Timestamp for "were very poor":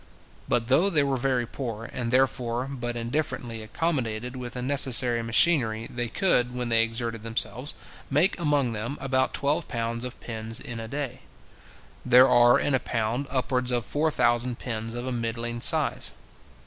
1.03-1.87